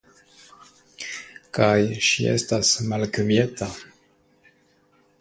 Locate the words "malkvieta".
2.91-3.71